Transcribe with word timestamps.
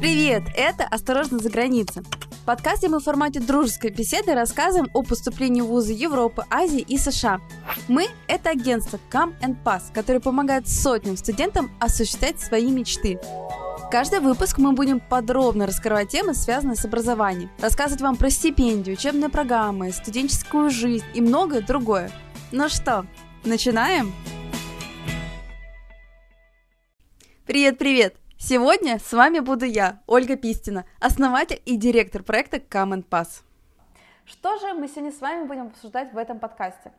Привет! 0.00 0.44
Это 0.56 0.84
«Осторожно 0.84 1.38
за 1.40 1.50
границей». 1.50 2.02
В 2.30 2.46
подкасте 2.46 2.88
мы 2.88 3.00
в 3.00 3.04
формате 3.04 3.38
дружеской 3.38 3.90
беседы 3.90 4.32
рассказываем 4.32 4.90
о 4.94 5.02
поступлении 5.02 5.60
в 5.60 5.66
вузы 5.66 5.92
Европы, 5.92 6.42
Азии 6.48 6.80
и 6.80 6.96
США. 6.96 7.42
Мы– 7.86 8.06
это 8.26 8.48
агентство 8.48 8.98
Come 9.10 9.38
and 9.42 9.62
Pass, 9.62 9.92
которое 9.92 10.20
помогает 10.20 10.66
сотням 10.66 11.18
студентам 11.18 11.70
осуществлять 11.80 12.40
свои 12.40 12.70
мечты. 12.70 13.20
Каждый 13.90 14.20
выпуск 14.20 14.56
мы 14.56 14.72
будем 14.72 15.00
подробно 15.00 15.66
раскрывать 15.66 16.08
темы, 16.08 16.32
связанные 16.32 16.76
с 16.76 16.84
образованием, 16.86 17.50
рассказывать 17.60 18.00
вам 18.00 18.16
про 18.16 18.30
стипендию, 18.30 18.96
учебные 18.96 19.28
программы, 19.28 19.92
студенческую 19.92 20.70
жизнь 20.70 21.04
и 21.12 21.20
многое 21.20 21.60
другое. 21.60 22.10
Ну 22.52 22.70
что, 22.70 23.04
начинаем? 23.44 24.14
Привет-привет! 27.44 28.16
Сегодня 28.42 28.98
с 28.98 29.12
вами 29.12 29.40
буду 29.40 29.66
я, 29.66 30.00
Ольга 30.06 30.34
Пистина, 30.34 30.86
основатель 30.98 31.60
и 31.66 31.76
директор 31.76 32.22
проекта 32.22 32.56
Come 32.56 32.94
and 32.94 33.04
Pass. 33.06 33.42
Что 34.24 34.56
же 34.56 34.72
мы 34.72 34.88
сегодня 34.88 35.12
с 35.12 35.20
вами 35.20 35.46
будем 35.46 35.66
обсуждать 35.66 36.14
в 36.14 36.16
этом 36.16 36.38
подкасте? 36.38 36.90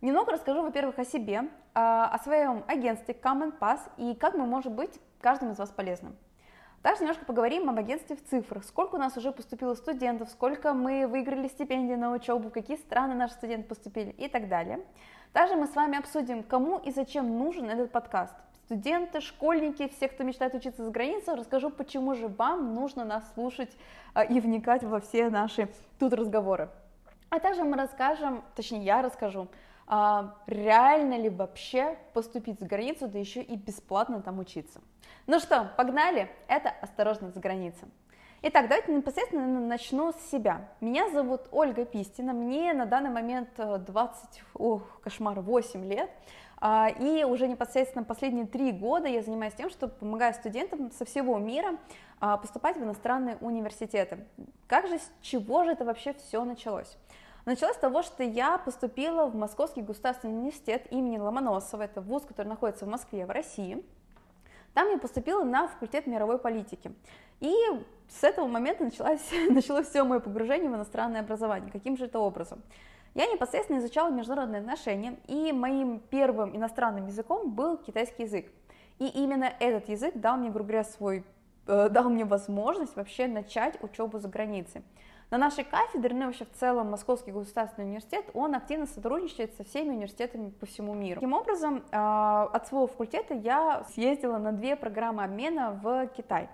Немного 0.00 0.32
расскажу, 0.32 0.62
во-первых, 0.62 0.98
о 0.98 1.04
себе, 1.04 1.42
а, 1.74 2.06
о 2.06 2.18
своем 2.20 2.64
агентстве 2.66 3.14
Come 3.14 3.50
and 3.50 3.58
Pass 3.58 3.80
и 3.98 4.14
как 4.14 4.32
мы 4.32 4.46
можем 4.46 4.76
быть 4.76 4.98
каждому 5.20 5.52
из 5.52 5.58
вас 5.58 5.68
полезным. 5.68 6.16
Также 6.80 7.02
немножко 7.02 7.26
поговорим 7.26 7.68
об 7.68 7.78
агентстве 7.78 8.16
в 8.16 8.24
цифрах, 8.24 8.64
сколько 8.64 8.94
у 8.94 8.98
нас 8.98 9.14
уже 9.18 9.30
поступило 9.30 9.74
студентов, 9.74 10.30
сколько 10.30 10.72
мы 10.72 11.06
выиграли 11.06 11.48
стипендии 11.48 11.96
на 11.96 12.12
учебу, 12.12 12.48
какие 12.48 12.78
страны 12.78 13.14
наши 13.14 13.34
студенты 13.34 13.68
поступили 13.68 14.12
и 14.12 14.26
так 14.26 14.48
далее. 14.48 14.80
Также 15.34 15.54
мы 15.54 15.66
с 15.66 15.76
вами 15.76 15.98
обсудим, 15.98 16.42
кому 16.42 16.78
и 16.78 16.90
зачем 16.92 17.38
нужен 17.38 17.68
этот 17.68 17.92
подкаст 17.92 18.34
студенты, 18.68 19.22
школьники, 19.22 19.88
все, 19.88 20.08
кто 20.08 20.24
мечтает 20.24 20.54
учиться 20.54 20.84
за 20.84 20.90
границей, 20.90 21.34
расскажу, 21.34 21.70
почему 21.70 22.14
же 22.14 22.28
вам 22.28 22.74
нужно 22.74 23.02
нас 23.02 23.24
слушать 23.32 23.70
а, 24.12 24.22
и 24.22 24.40
вникать 24.40 24.84
во 24.84 25.00
все 25.00 25.30
наши 25.30 25.70
тут 25.98 26.12
разговоры. 26.12 26.68
А 27.30 27.40
также 27.40 27.64
мы 27.64 27.78
расскажем, 27.78 28.44
точнее 28.54 28.84
я 28.84 29.00
расскажу, 29.00 29.48
а, 29.86 30.34
реально 30.46 31.16
ли 31.16 31.30
вообще 31.30 31.96
поступить 32.12 32.60
за 32.60 32.66
границу, 32.66 33.08
да 33.08 33.18
еще 33.18 33.40
и 33.40 33.56
бесплатно 33.56 34.20
там 34.20 34.38
учиться. 34.38 34.82
Ну 35.26 35.40
что, 35.40 35.72
погнали? 35.78 36.30
Это 36.46 36.68
«Осторожно 36.68 37.30
за 37.30 37.40
границей». 37.40 37.88
Итак, 38.40 38.68
давайте 38.68 38.92
непосредственно 38.92 39.58
начну 39.58 40.12
с 40.12 40.30
себя. 40.30 40.68
Меня 40.80 41.10
зовут 41.10 41.48
Ольга 41.50 41.84
Пистина, 41.84 42.32
мне 42.32 42.72
на 42.72 42.86
данный 42.86 43.10
момент 43.10 43.48
20, 43.56 44.42
ох, 44.54 45.00
кошмар, 45.00 45.40
8 45.40 45.84
лет. 45.84 46.08
А, 46.60 46.88
и 46.88 47.24
уже 47.24 47.48
непосредственно 47.48 48.04
последние 48.04 48.46
три 48.46 48.70
года 48.70 49.08
я 49.08 49.22
занимаюсь 49.22 49.54
тем, 49.54 49.70
что 49.70 49.88
помогаю 49.88 50.34
студентам 50.34 50.92
со 50.92 51.04
всего 51.04 51.36
мира 51.38 51.78
а, 52.20 52.36
поступать 52.36 52.76
в 52.76 52.84
иностранные 52.84 53.38
университеты. 53.40 54.24
Как 54.68 54.86
же, 54.86 55.00
с 55.00 55.10
чего 55.20 55.64
же 55.64 55.72
это 55.72 55.84
вообще 55.84 56.14
все 56.14 56.44
началось? 56.44 56.96
Началось 57.44 57.74
с 57.74 57.80
того, 57.80 58.02
что 58.02 58.22
я 58.22 58.58
поступила 58.58 59.26
в 59.26 59.34
Московский 59.34 59.82
государственный 59.82 60.34
университет 60.34 60.86
имени 60.92 61.18
Ломоносова, 61.18 61.82
это 61.82 62.00
вуз, 62.00 62.22
который 62.24 62.46
находится 62.46 62.84
в 62.84 62.88
Москве, 62.88 63.26
в 63.26 63.30
России. 63.30 63.84
Там 64.74 64.88
я 64.90 64.98
поступила 64.98 65.42
на 65.42 65.66
факультет 65.66 66.06
мировой 66.06 66.38
политики. 66.38 66.92
И 67.40 67.52
с 68.08 68.24
этого 68.24 68.46
момента 68.46 68.84
началось, 68.84 69.30
началось 69.50 69.88
все 69.88 70.04
мое 70.04 70.20
погружение 70.20 70.70
в 70.70 70.74
иностранное 70.74 71.20
образование. 71.20 71.70
Каким 71.70 71.96
же 71.96 72.06
это 72.06 72.18
образом? 72.18 72.62
Я 73.14 73.26
непосредственно 73.26 73.78
изучала 73.78 74.10
международные 74.10 74.60
отношения, 74.60 75.16
и 75.26 75.52
моим 75.52 75.98
первым 75.98 76.56
иностранным 76.56 77.06
языком 77.06 77.50
был 77.50 77.76
китайский 77.76 78.24
язык. 78.24 78.46
И 78.98 79.06
именно 79.06 79.52
этот 79.60 79.88
язык 79.88 80.14
дал 80.16 80.36
мне, 80.36 80.50
грубо 80.50 80.68
говоря, 80.68 80.84
свой, 80.84 81.24
э, 81.66 81.88
дал 81.88 82.10
мне 82.10 82.24
возможность 82.24 82.96
вообще 82.96 83.26
начать 83.26 83.82
учебу 83.82 84.18
за 84.18 84.28
границей. 84.28 84.82
На 85.30 85.36
нашей 85.36 85.64
кафедре, 85.64 86.14
ну 86.14 86.22
и 86.22 86.24
вообще 86.26 86.46
в 86.46 86.52
целом 86.58 86.90
Московский 86.90 87.32
государственный 87.32 87.86
университет, 87.86 88.24
он 88.32 88.54
активно 88.54 88.86
сотрудничает 88.86 89.54
со 89.56 89.64
всеми 89.64 89.90
университетами 89.90 90.48
по 90.50 90.64
всему 90.64 90.94
миру. 90.94 91.20
Таким 91.20 91.34
образом, 91.34 91.84
э, 91.90 91.96
от 91.96 92.66
своего 92.66 92.86
факультета 92.86 93.34
я 93.34 93.84
съездила 93.92 94.38
на 94.38 94.52
две 94.52 94.74
программы 94.74 95.24
обмена 95.24 95.78
в 95.82 96.06
Китай. 96.16 96.48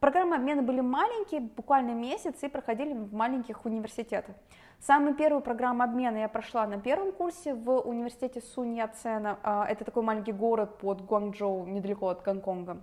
Программы 0.00 0.36
обмена 0.36 0.62
были 0.62 0.80
маленькие, 0.80 1.40
буквально 1.40 1.92
месяц, 1.92 2.42
и 2.42 2.48
проходили 2.48 2.92
в 2.92 3.14
маленьких 3.14 3.64
университетах. 3.64 4.36
Самую 4.78 5.14
первую 5.14 5.40
программу 5.40 5.82
обмена 5.82 6.18
я 6.18 6.28
прошла 6.28 6.66
на 6.66 6.78
первом 6.78 7.12
курсе 7.12 7.54
в 7.54 7.80
университете 7.80 8.42
Сунь 8.42 8.76
Яцена. 8.76 9.38
А, 9.42 9.66
это 9.66 9.84
такой 9.84 10.02
маленький 10.02 10.32
город 10.32 10.78
под 10.78 11.00
Гуанчжоу, 11.06 11.64
недалеко 11.66 12.08
от 12.08 12.22
Гонконга. 12.22 12.82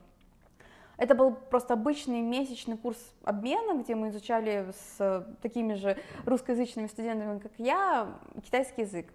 Это 0.97 1.13
был 1.13 1.35
просто 1.35 1.73
обычный 1.73 2.22
месячный 2.22 2.78
курс 2.78 2.97
обмена, 3.23 3.79
где 3.81 3.94
мы 3.94 4.09
изучали 4.09 4.72
с 4.75 5.28
такими 5.41 5.73
же 5.73 5.97
русскоязычными 6.25 6.88
студентами, 6.88 7.40
как 7.40 7.52
я, 7.57 8.07
китайский 8.44 8.81
язык. 8.81 9.07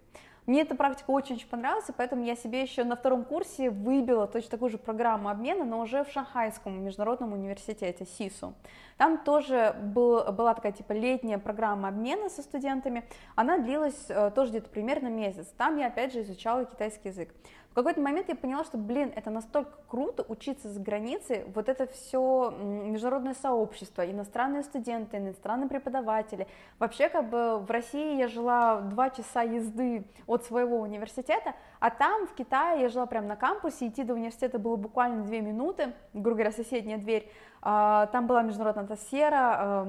Мне 0.49 0.63
эта 0.63 0.73
практика 0.73 1.11
очень-очень 1.11 1.47
понравилась, 1.47 1.87
и 1.89 1.91
поэтому 1.91 2.23
я 2.23 2.35
себе 2.35 2.63
еще 2.63 2.83
на 2.83 2.95
втором 2.95 3.23
курсе 3.23 3.69
выбила 3.69 4.25
точно 4.25 4.49
такую 4.49 4.71
же 4.71 4.79
программу 4.79 5.29
обмена, 5.29 5.63
но 5.63 5.79
уже 5.79 6.03
в 6.03 6.09
Шанхайском 6.09 6.83
международном 6.83 7.33
университете, 7.33 8.07
СИСУ. 8.17 8.55
Там 8.97 9.19
тоже 9.19 9.75
был, 9.79 10.23
была 10.31 10.55
такая 10.55 10.71
типа 10.71 10.93
летняя 10.93 11.37
программа 11.37 11.89
обмена 11.89 12.29
со 12.29 12.41
студентами, 12.41 13.03
она 13.35 13.59
длилась 13.59 14.05
э, 14.09 14.31
тоже 14.33 14.49
где-то 14.49 14.69
примерно 14.71 15.09
месяц. 15.09 15.53
Там 15.55 15.77
я 15.77 15.85
опять 15.85 16.13
же 16.13 16.23
изучала 16.23 16.65
китайский 16.65 17.09
язык. 17.09 17.29
В 17.71 17.75
какой-то 17.75 18.01
момент 18.01 18.29
я 18.29 18.35
поняла, 18.35 18.63
что, 18.63 18.77
блин, 18.77 19.13
это 19.15 19.29
настолько 19.29 19.71
круто 19.87 20.25
учиться 20.27 20.69
за 20.69 20.79
границей, 20.79 21.45
вот 21.53 21.69
это 21.69 21.85
все 21.85 22.51
международное 22.51 23.35
сообщество, 23.35 24.09
иностранные 24.09 24.63
студенты, 24.63 25.17
иностранные 25.17 25.69
преподаватели. 25.69 26.47
Вообще, 26.79 27.09
как 27.09 27.29
бы 27.29 27.59
в 27.59 27.69
России 27.69 28.17
я 28.17 28.27
жила 28.27 28.81
два 28.81 29.11
часа 29.11 29.43
езды 29.43 30.03
от 30.25 30.43
своего 30.45 30.79
университета, 30.79 31.53
а 31.79 31.91
там, 31.91 32.25
в 32.25 32.33
Китае, 32.33 32.81
я 32.81 32.89
жила 32.89 33.05
прямо 33.05 33.27
на 33.27 33.35
кампусе, 33.35 33.87
идти 33.87 34.03
до 34.03 34.15
университета 34.15 34.57
было 34.57 34.75
буквально 34.75 35.23
две 35.23 35.41
минуты, 35.41 35.93
грубо 36.13 36.37
говоря, 36.37 36.51
соседняя 36.51 36.97
дверь, 36.97 37.31
а, 37.61 38.07
там 38.07 38.25
была 38.25 38.41
международная 38.41 38.85
атмосфера, 38.85 39.87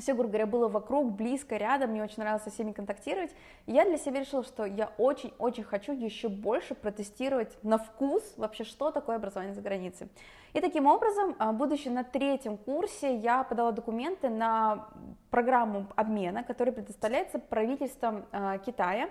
все, 0.00 0.14
грубо 0.14 0.30
говоря, 0.30 0.46
было 0.46 0.68
вокруг, 0.68 1.12
близко, 1.12 1.56
рядом, 1.56 1.90
мне 1.90 2.02
очень 2.02 2.18
нравилось 2.18 2.44
со 2.44 2.50
всеми 2.50 2.72
контактировать. 2.72 3.30
И 3.66 3.72
я 3.72 3.84
для 3.84 3.98
себя 3.98 4.20
решила, 4.20 4.42
что 4.42 4.64
я 4.64 4.90
очень-очень 4.98 5.64
хочу 5.64 5.92
еще 5.92 6.28
больше 6.28 6.74
протестировать 6.74 7.56
на 7.62 7.78
вкус 7.78 8.22
вообще, 8.36 8.64
что 8.64 8.90
такое 8.90 9.16
образование 9.16 9.54
за 9.54 9.60
границей. 9.60 10.08
И 10.52 10.60
таким 10.60 10.86
образом, 10.86 11.34
а, 11.38 11.52
будучи 11.52 11.88
на 11.88 12.04
третьем 12.04 12.56
курсе, 12.56 13.16
я 13.16 13.42
подала 13.42 13.72
документы 13.72 14.28
на 14.28 14.88
программу 15.30 15.86
обмена, 15.96 16.42
которая 16.42 16.74
предоставляется 16.74 17.38
правительством 17.38 18.26
а, 18.32 18.58
Китая 18.58 19.08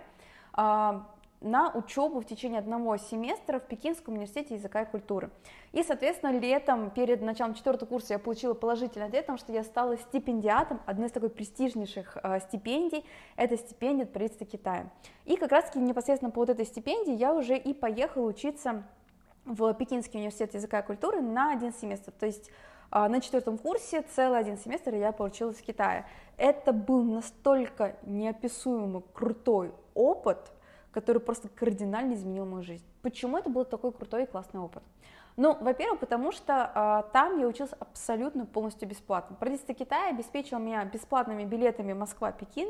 а, 0.53 1.08
на 1.41 1.72
учебу 1.72 2.22
в 2.22 2.25
течение 2.25 2.59
одного 2.59 2.97
семестра 2.97 3.59
в 3.59 3.63
Пекинском 3.63 4.13
университете 4.13 4.56
языка 4.56 4.84
и 4.84 4.85
культуры. 4.85 5.31
И, 5.72 5.84
соответственно, 5.84 6.38
летом, 6.40 6.91
перед 6.91 7.22
началом 7.22 7.56
четвертого 7.56 7.90
курса, 7.90 8.13
я 8.13 8.19
получила 8.19 8.53
положительный 8.53 9.07
ответ, 9.07 9.25
потому 9.25 9.40
что 9.40 9.52
я 9.52 9.63
стала 9.63 9.97
стипендиатом 9.97 10.81
одной 10.85 11.07
из 11.07 11.12
такой 11.12 11.29
престижнейших 11.29 12.18
э, 12.22 12.40
стипендий, 12.41 13.03
это 13.35 13.57
стипендия 13.57 14.06
от 14.06 14.13
правительства 14.13 14.46
Китая. 14.46 14.91
И 15.25 15.35
как 15.35 15.52
раз-таки 15.52 15.79
непосредственно 15.79 16.31
по 16.31 16.41
вот 16.41 16.50
этой 16.50 16.66
стипендии 16.66 17.13
я 17.13 17.34
уже 17.34 17.58
и 17.58 17.73
поехала 17.73 18.28
учиться 18.28 18.84
в 19.46 19.73
Пекинский 19.73 20.19
университет 20.19 20.53
языка 20.53 20.79
и 20.79 20.85
культуры 20.85 21.22
на 21.22 21.53
один 21.53 21.73
семестр, 21.73 22.12
то 22.12 22.28
есть 22.28 22.52
э, 22.91 23.08
на 23.08 23.19
четвертом 23.19 23.58
курсе 23.58 24.03
целый 24.03 24.38
один 24.38 24.58
семестр 24.58 24.94
я 24.94 25.12
получилась 25.12 25.58
в 25.58 25.63
Китае. 25.63 26.06
Это 26.38 26.72
был 26.72 27.03
настолько 27.03 27.96
неописуемо 28.03 29.02
крутой 29.13 29.72
опыт, 29.96 30.52
который 30.91 31.22
просто 31.22 31.50
кардинально 31.50 32.13
изменил 32.13 32.46
мою 32.46 32.63
жизнь. 32.63 32.85
Почему 33.02 33.38
это 33.38 33.50
был 33.50 33.66
такой 33.66 33.91
крутой 33.91 34.24
и 34.24 34.25
классный 34.25 34.59
опыт? 34.59 34.84
Ну, 35.38 35.57
во-первых, 35.62 36.00
потому 36.00 36.31
что 36.31 36.72
э, 37.07 37.12
там 37.13 37.40
я 37.40 37.47
училась 37.47 37.72
абсолютно 37.79 38.46
полностью 38.46 38.88
бесплатно. 38.88 39.35
Правительство 39.40 39.73
Китая 39.73 40.09
обеспечило 40.09 40.59
меня 40.59 40.84
бесплатными 40.84 41.46
билетами 41.46 41.93
Москва-Пекин, 41.93 42.67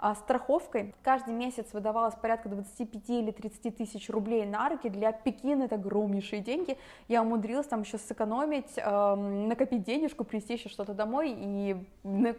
э, 0.00 0.14
страховкой. 0.14 0.94
Каждый 1.02 1.34
месяц 1.34 1.66
выдавалось 1.74 2.14
порядка 2.14 2.48
25 2.48 3.10
или 3.10 3.30
30 3.30 3.76
тысяч 3.76 4.08
рублей 4.08 4.46
на 4.46 4.70
руки. 4.70 4.88
Для 4.88 5.12
Пекина 5.12 5.64
это 5.64 5.74
огромнейшие 5.74 6.40
деньги. 6.40 6.78
Я 7.08 7.20
умудрилась 7.20 7.66
там 7.66 7.82
еще 7.82 7.98
сэкономить, 7.98 8.72
э, 8.78 9.14
накопить 9.14 9.82
денежку, 9.82 10.24
привезти 10.24 10.54
еще 10.54 10.70
что-то 10.70 10.94
домой 10.94 11.36
и 11.38 11.76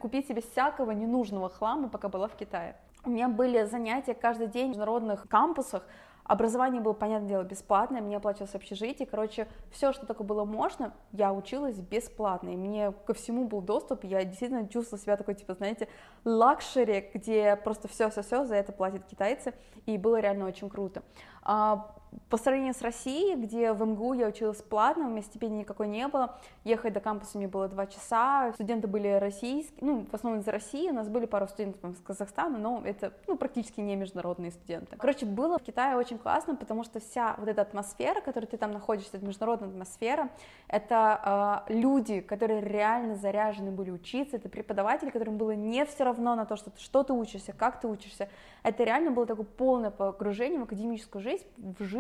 купить 0.02 0.28
себе 0.28 0.42
всякого 0.42 0.92
ненужного 0.92 1.48
хлама, 1.50 1.90
пока 1.90 2.10
была 2.10 2.28
в 2.28 2.36
Китае. 2.36 2.76
У 3.06 3.10
меня 3.10 3.30
были 3.30 3.64
занятия 3.66 4.14
каждый 4.14 4.48
день 4.48 4.68
в 4.68 4.70
международных 4.70 5.28
кампусах, 5.28 5.84
Образование 6.30 6.80
было, 6.80 6.94
понятное 6.94 7.28
дело, 7.28 7.42
бесплатное, 7.42 8.02
мне 8.02 8.18
оплачивалось 8.18 8.54
общежитие, 8.54 9.08
короче, 9.08 9.48
все, 9.72 9.92
что 9.92 10.06
только 10.06 10.24
было 10.24 10.46
можно, 10.46 10.94
я 11.12 11.34
училась 11.34 11.80
бесплатно, 11.80 12.50
и 12.50 12.56
мне 12.56 12.94
ко 13.08 13.16
всему 13.16 13.48
был 13.48 13.62
доступ, 13.62 14.04
я 14.04 14.24
действительно 14.24 14.68
чувствовала 14.68 15.02
себя 15.02 15.18
такой, 15.18 15.34
типа, 15.34 15.56
знаете, 15.56 15.88
luxury, 16.26 17.10
где 17.16 17.56
просто 17.56 17.88
все-все-все 17.88 18.46
за 18.46 18.58
это 18.58 18.72
платят 18.72 19.08
китайцы, 19.08 19.56
и 19.88 19.98
было 19.98 20.20
реально 20.20 20.46
очень 20.46 20.70
круто. 20.70 21.02
А, 21.42 21.96
по 22.30 22.38
сравнению 22.38 22.74
с 22.74 22.82
Россией, 22.82 23.36
где 23.36 23.74
в 23.74 23.86
МГУ 23.86 24.14
я 24.14 24.28
училась 24.28 24.62
платно, 24.62 25.06
у 25.06 25.10
меня 25.10 25.22
стипендии 25.22 25.60
никакой 25.60 25.88
не 25.88 26.08
было, 26.08 26.38
ехать 26.64 26.94
до 26.94 27.00
кампуса 27.00 27.38
мне 27.38 27.48
было 27.48 27.68
два 27.68 27.88
часа, 27.88 28.52
студенты 28.54 28.88
были 28.88 29.08
российские, 29.08 29.78
ну, 29.82 30.06
в 30.06 30.14
основном 30.14 30.42
из 30.42 30.48
России, 30.48 30.90
у 30.90 30.94
нас 30.94 31.08
были 31.08 31.26
пару 31.26 31.48
студентов 31.48 31.92
из 31.92 32.02
Казахстана, 32.02 32.58
но 32.58 32.82
это, 32.84 33.14
ну, 33.28 33.38
практически 33.38 33.82
не 33.82 33.96
международные 33.96 34.52
студенты. 34.52 34.96
Короче, 34.98 35.26
было 35.26 35.60
в 35.60 35.64
Китае 35.64 35.96
очень 35.96 36.18
классно, 36.18 36.56
потому 36.56 36.84
что 36.84 37.00
вся 37.00 37.36
вот 37.38 37.48
эта 37.48 37.62
атмосфера, 37.62 38.22
в 38.22 38.24
которой 38.24 38.46
ты 38.46 38.58
там 38.58 38.72
находишься, 38.72 39.18
это 39.18 39.26
международная 39.26 39.70
атмосфера, 39.70 40.30
это 40.68 41.66
э, 41.68 41.74
люди, 41.74 42.22
которые 42.22 42.62
реально 42.62 43.16
заряжены 43.16 43.72
были 43.72 43.92
учиться, 43.92 44.38
это 44.38 44.50
преподаватели, 44.50 45.10
которым 45.10 45.38
было 45.38 45.52
не 45.52 45.86
все 45.86 46.04
равно 46.04 46.36
на 46.36 46.46
то, 46.46 46.56
что, 46.56 46.72
что 46.78 47.04
ты 47.04 47.14
учишься, 47.14 47.54
как 47.54 47.80
ты 47.80 47.88
учишься, 47.88 48.30
это 48.64 48.84
реально 48.84 49.12
было 49.12 49.26
такое 49.26 49.46
полное 49.46 49.92
погружение 49.92 50.60
в 50.60 50.64
академическую 50.64 51.22
жизнь, 51.22 51.46
в 51.58 51.84
жизнь, 51.84 51.99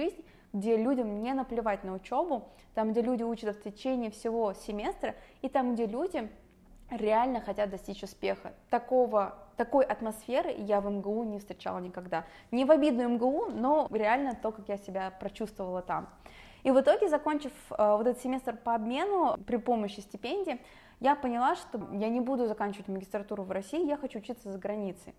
где 0.53 0.77
людям 0.77 1.21
не 1.21 1.33
наплевать 1.33 1.83
на 1.83 1.93
учебу, 1.93 2.47
там, 2.73 2.91
где 2.91 3.01
люди 3.01 3.23
учатся 3.23 3.53
в 3.53 3.63
течение 3.63 4.11
всего 4.11 4.53
семестра, 4.53 5.15
и 5.41 5.49
там, 5.49 5.73
где 5.73 5.85
люди 5.85 6.29
реально 6.89 7.41
хотят 7.41 7.69
достичь 7.69 8.03
успеха. 8.03 8.53
Такого, 8.69 9.35
такой 9.57 9.85
атмосферы 9.85 10.51
я 10.57 10.81
в 10.81 10.89
МГУ 10.89 11.23
не 11.23 11.39
встречала 11.39 11.79
никогда. 11.79 12.25
Не 12.51 12.65
в 12.65 12.71
обидную 12.71 13.09
МГУ, 13.09 13.47
но 13.51 13.87
реально 13.91 14.35
то, 14.41 14.51
как 14.51 14.67
я 14.69 14.77
себя 14.77 15.11
прочувствовала 15.19 15.81
там. 15.81 16.09
И 16.63 16.71
в 16.71 16.79
итоге, 16.79 17.07
закончив 17.07 17.53
э, 17.71 17.95
вот 17.95 18.05
этот 18.05 18.21
семестр 18.21 18.57
по 18.57 18.75
обмену 18.75 19.37
при 19.45 19.57
помощи 19.57 20.01
стипендии, 20.01 20.59
я 20.99 21.15
поняла, 21.15 21.55
что 21.55 21.79
я 21.93 22.09
не 22.09 22.19
буду 22.19 22.47
заканчивать 22.47 22.89
магистратуру 22.89 23.43
в 23.43 23.51
России, 23.51 23.87
я 23.87 23.95
хочу 23.95 24.19
учиться 24.19 24.51
за 24.51 24.57
границей. 24.57 25.13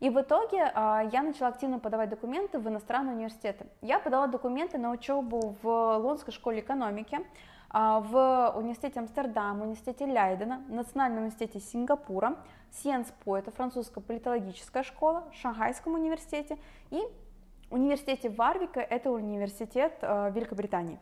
И 0.00 0.08
в 0.08 0.18
итоге 0.18 0.72
а, 0.74 1.02
я 1.12 1.22
начала 1.22 1.48
активно 1.48 1.78
подавать 1.78 2.08
документы 2.08 2.58
в 2.58 2.66
иностранные 2.66 3.14
университеты. 3.14 3.66
Я 3.82 3.98
подала 3.98 4.26
документы 4.26 4.78
на 4.78 4.90
учебу 4.90 5.56
в 5.62 5.68
Лондонской 5.68 6.32
школе 6.32 6.60
экономики, 6.60 7.20
а, 7.68 8.00
в 8.00 8.56
университете 8.56 8.98
Амстердама, 9.00 9.64
университете 9.64 10.06
Лейдена, 10.06 10.64
Национальном 10.68 11.24
университете 11.24 11.60
Сингапура, 11.60 12.36
Сиенспо, 12.70 13.36
это 13.36 13.50
французская 13.50 14.00
политологическая 14.00 14.82
школа, 14.82 15.24
Шанхайском 15.32 15.94
университете 15.94 16.58
и 16.90 17.02
университете 17.70 18.30
Варвика, 18.30 18.80
это 18.80 19.10
университет 19.10 19.98
а, 20.00 20.30
Великобритании. 20.30 20.98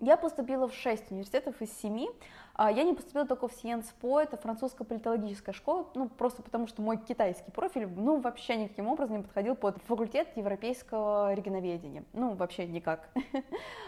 Я 0.00 0.16
поступила 0.16 0.68
в 0.68 0.74
6 0.74 1.10
университетов 1.10 1.60
из 1.60 1.72
7. 1.80 2.06
А, 2.54 2.70
я 2.70 2.84
не 2.84 2.94
поступила 2.94 3.26
только 3.26 3.48
в 3.48 3.52
Сиенспо, 3.52 4.20
это 4.20 4.36
французская 4.36 4.84
политологическая 4.84 5.52
школа, 5.52 5.86
ну, 5.94 6.08
просто 6.08 6.42
потому 6.42 6.66
что 6.66 6.82
мой 6.82 6.96
китайский 6.96 7.50
профиль, 7.52 7.86
ну, 7.86 8.18
вообще 8.18 8.56
никаким 8.56 8.88
образом 8.88 9.18
не 9.18 9.22
подходил 9.22 9.54
под 9.54 9.80
факультет 9.84 10.28
европейского 10.36 11.34
регионоведения. 11.34 12.04
Ну, 12.12 12.34
вообще 12.34 12.66
никак. 12.66 13.08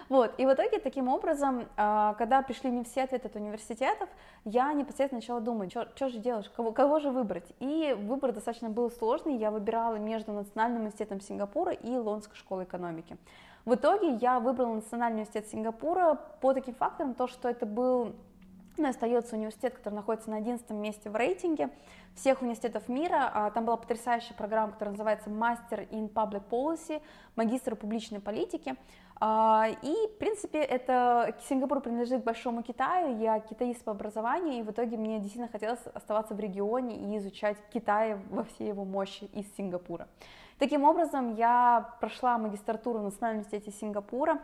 Вот, 0.09 0.35
и 0.39 0.47
в 0.47 0.53
итоге, 0.53 0.81
таким 0.81 1.07
образом, 1.07 1.69
а, 1.77 2.15
когда 2.15 2.43
пришли 2.43 2.69
мне 2.71 2.83
все 2.83 3.05
ответы 3.05 3.29
от 3.29 3.37
университетов, 3.37 4.09
я 4.45 4.73
непосредственно 4.73 5.21
начала 5.21 5.39
думать, 5.39 5.71
что 5.71 6.09
же 6.09 6.19
делаешь, 6.19 6.51
кого, 6.51 6.73
кого 6.73 6.99
же 6.99 7.11
выбрать? 7.11 7.53
И 7.61 7.97
выбор 7.97 8.33
достаточно 8.33 8.71
был 8.71 8.91
сложный, 8.91 9.37
я 9.37 9.53
выбирала 9.53 9.97
между 9.97 10.33
Национальным 10.33 10.81
университетом 10.81 11.21
Сингапура 11.21 11.71
и 11.71 11.91
Лондонской 11.91 12.37
школой 12.37 12.65
экономики. 12.65 13.17
В 13.65 13.75
итоге 13.75 14.15
я 14.15 14.41
выбрала 14.41 14.75
Национальный 14.75 15.19
университет 15.19 15.49
Сингапура 15.49 16.19
по 16.41 16.55
таким 16.55 16.75
факторам, 16.75 17.15
то, 17.15 17.27
что 17.27 17.49
это 17.49 17.67
был 17.67 18.15
ну, 18.77 18.89
остается 18.89 19.37
университет, 19.37 19.75
который 19.75 19.95
находится 19.95 20.31
на 20.31 20.39
11 20.39 20.71
месте 20.71 21.11
в 21.11 21.17
рейтинге 21.17 21.69
всех 22.15 22.41
университетов 22.41 22.89
мира. 22.89 23.31
А, 23.33 23.51
там 23.51 23.67
была 23.67 23.77
потрясающая 23.77 24.35
программа, 24.35 24.73
которая 24.73 24.93
называется 24.93 25.29
Master 25.29 25.87
in 25.91 26.11
Public 26.11 26.45
Policy, 26.51 27.03
магистр 27.37 27.77
публичной 27.77 28.21
политики. 28.21 28.75
А, 29.21 29.67
и, 29.83 29.93
в 30.09 30.19
принципе, 30.19 30.61
это 30.61 31.37
Сингапур 31.47 31.81
принадлежит 31.81 32.25
Большому 32.25 32.63
Китаю, 32.63 33.19
я 33.19 33.41
китаист 33.41 33.85
по 33.85 33.93
образованию, 33.93 34.61
и 34.61 34.63
в 34.63 34.71
итоге 34.71 34.97
мне 34.97 35.19
действительно 35.19 35.49
хотелось 35.49 35.87
оставаться 35.93 36.35
в 36.35 36.41
регионе 36.41 36.97
и 36.97 37.19
изучать 37.19 37.59
Китай 37.71 38.17
во 38.31 38.45
всей 38.45 38.69
его 38.69 38.87
мощи 38.87 39.25
из 39.25 39.45
Сингапура. 39.57 40.09
Таким 40.61 40.85
образом, 40.85 41.37
я 41.37 41.89
прошла 42.01 42.37
магистратуру 42.37 42.99
в 42.99 43.05
Национальном 43.05 43.41
университете 43.41 43.75
Сингапура. 43.75 44.41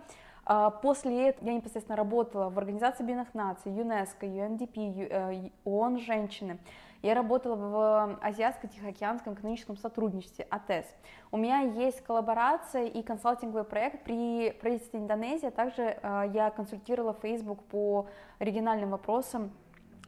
А, 0.47 0.71
после 0.71 1.29
этого 1.29 1.47
я 1.47 1.55
непосредственно 1.55 1.95
работала 1.95 2.49
в 2.49 2.57
Организации 2.59 3.03
Объединенных 3.03 3.35
Наций, 3.35 3.71
ЮНЕСКО, 3.71 4.25
UNDP, 4.25 5.53
ООН 5.67 5.99
«Женщины». 5.99 6.59
Я 7.03 7.15
работала 7.15 7.55
в 7.55 8.19
Азиатско-Тихоокеанском 8.23 9.35
экономическом 9.35 9.77
сотрудничестве, 9.77 10.47
АТЭС. 10.49 10.87
У 11.31 11.37
меня 11.37 11.61
есть 11.61 12.01
коллаборация 12.01 12.87
и 12.87 13.03
консалтинговый 13.03 13.65
проект 13.65 14.03
при 14.03 14.53
правительстве 14.53 15.01
Индонезии, 15.01 15.51
также 15.51 15.99
а, 16.03 16.23
я 16.23 16.49
консультировала 16.49 17.13
Facebook 17.13 17.63
по 17.65 18.07
региональным 18.39 18.89
вопросам 18.89 19.51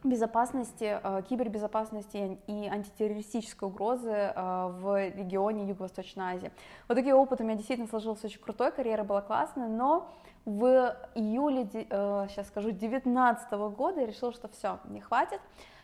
безопасности, 0.04 1.00
э, 1.02 1.22
кибербезопасности 1.28 2.38
и 2.46 2.68
антитеррористической 2.68 3.68
угрозы 3.68 4.10
э, 4.10 4.32
в 4.80 5.08
регионе 5.10 5.66
Юго-Восточной 5.68 6.36
Азии. 6.36 6.52
Вот 6.86 6.94
такой 6.94 7.12
опыт 7.12 7.40
у 7.40 7.44
меня 7.44 7.56
действительно 7.56 7.88
сложился 7.88 8.26
очень 8.26 8.40
крутой, 8.40 8.70
карьера 8.70 9.04
была 9.04 9.22
классная, 9.22 9.68
но 9.68 10.10
в 10.44 10.96
июле, 11.14 11.68
сейчас 11.72 12.46
э, 12.46 12.48
скажу, 12.48 12.68
2019 12.70 13.52
года 13.76 14.00
я 14.00 14.06
решила, 14.06 14.32
что 14.32 14.48
все, 14.48 14.78
не 14.84 15.00
хватит, 15.00 15.40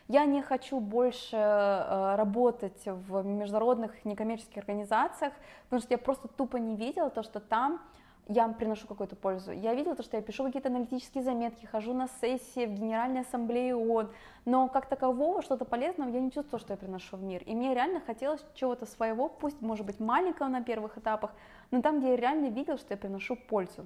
я 0.07 0.25
не 0.25 0.41
хочу 0.43 0.79
больше 0.79 1.35
работать 1.35 2.79
в 2.85 3.23
международных 3.23 4.05
некоммерческих 4.05 4.57
организациях, 4.57 5.33
потому 5.63 5.81
что 5.81 5.93
я 5.95 5.97
просто 5.97 6.27
тупо 6.27 6.57
не 6.57 6.75
видела 6.75 7.09
то, 7.09 7.23
что 7.23 7.39
там 7.39 7.81
я 8.27 8.47
приношу 8.47 8.87
какую-то 8.87 9.15
пользу. 9.15 9.51
Я 9.51 9.73
видела 9.75 9.95
то, 9.95 10.03
что 10.03 10.17
я 10.17 10.23
пишу 10.23 10.43
какие-то 10.43 10.69
аналитические 10.69 11.23
заметки, 11.23 11.65
хожу 11.65 11.93
на 11.93 12.07
сессии 12.21 12.65
в 12.65 12.73
Генеральной 12.73 13.21
Ассамблее 13.21 13.75
ООН, 13.75 14.09
но 14.45 14.67
как 14.67 14.87
такового, 14.87 15.41
что-то 15.41 15.65
полезного 15.65 16.09
я 16.09 16.19
не 16.19 16.31
чувствовала, 16.31 16.59
что 16.59 16.73
я 16.73 16.77
приношу 16.77 17.17
в 17.17 17.23
мир. 17.23 17.43
И 17.43 17.53
мне 17.53 17.73
реально 17.73 17.99
хотелось 17.99 18.43
чего-то 18.55 18.85
своего, 18.85 19.29
пусть, 19.29 19.61
может 19.61 19.85
быть, 19.85 19.99
маленького 19.99 20.47
на 20.47 20.63
первых 20.63 20.97
этапах, 20.97 21.33
но 21.71 21.81
там, 21.81 21.99
где 21.99 22.11
я 22.11 22.15
реально 22.15 22.47
видела, 22.47 22.77
что 22.77 22.93
я 22.93 22.97
приношу 22.97 23.35
пользу. 23.35 23.85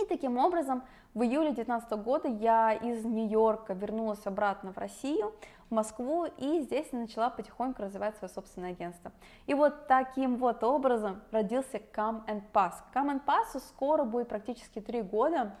И 0.00 0.06
таким 0.06 0.38
образом 0.38 0.82
в 1.14 1.22
июле 1.22 1.52
2019 1.52 1.92
года 2.04 2.28
я 2.28 2.72
из 2.72 3.04
Нью-Йорка 3.04 3.74
вернулась 3.74 4.26
обратно 4.26 4.72
в 4.72 4.78
Россию, 4.78 5.34
Москву, 5.72 6.26
и 6.38 6.60
здесь 6.60 6.92
начала 6.92 7.30
потихоньку 7.30 7.82
развивать 7.82 8.16
свое 8.16 8.32
собственное 8.32 8.70
агентство. 8.70 9.10
И 9.46 9.54
вот 9.54 9.88
таким 9.88 10.36
вот 10.36 10.62
образом 10.62 11.22
родился 11.30 11.78
Come 11.78 12.24
and 12.26 12.42
Pass. 12.52 12.74
Come 12.94 13.12
and 13.12 13.24
Pass 13.24 13.58
скоро 13.58 14.04
будет 14.04 14.28
практически 14.28 14.80
три 14.80 15.02
года, 15.02 15.56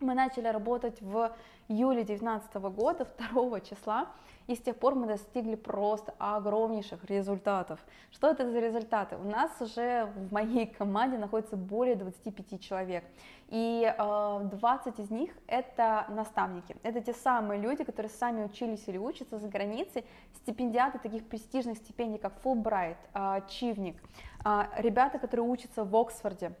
мы 0.00 0.14
начали 0.14 0.48
работать 0.48 1.00
в 1.00 1.32
июле 1.70 2.04
2019 2.04 2.54
года, 2.74 3.06
2 3.32 3.60
числа, 3.60 4.08
и 4.48 4.56
с 4.56 4.58
тех 4.58 4.76
пор 4.76 4.96
мы 4.96 5.06
достигли 5.06 5.54
просто 5.54 6.12
огромнейших 6.18 7.04
результатов. 7.04 7.78
Что 8.10 8.30
это 8.30 8.50
за 8.50 8.58
результаты? 8.58 9.16
У 9.16 9.22
нас 9.22 9.52
уже 9.60 10.06
в 10.16 10.32
моей 10.32 10.66
команде 10.66 11.18
находится 11.18 11.56
более 11.56 11.94
25 11.94 12.60
человек, 12.60 13.04
и 13.48 13.94
э, 13.96 14.40
20 14.50 14.98
из 14.98 15.10
них 15.10 15.30
это 15.46 16.06
наставники. 16.08 16.76
Это 16.82 17.00
те 17.00 17.12
самые 17.12 17.60
люди, 17.60 17.84
которые 17.84 18.10
сами 18.10 18.44
учились 18.44 18.88
или 18.88 18.98
учатся 18.98 19.38
за 19.38 19.48
границей, 19.48 20.04
стипендиаты 20.34 20.98
таких 20.98 21.28
престижных 21.28 21.78
стипендий, 21.78 22.18
как 22.18 22.32
Fulbright, 22.42 22.96
э, 23.14 23.42
Чивник, 23.48 24.02
э, 24.44 24.62
ребята, 24.78 25.20
которые 25.20 25.46
учатся 25.46 25.84
в 25.84 25.94
Оксфорде, 25.94 26.52